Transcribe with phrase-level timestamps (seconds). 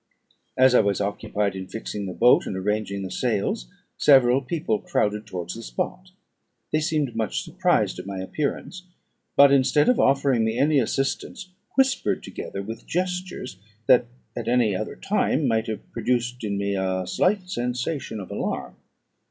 [0.57, 3.67] As I was occupied in fixing the boat and arranging the sails,
[3.99, 6.09] several people crowded towards the spot.
[6.71, 8.81] They seemed much surprised at my appearance;
[9.35, 14.95] but, instead of offering me any assistance, whispered together with gestures that at any other
[14.95, 18.77] time might have produced in me a slight sensation of alarm.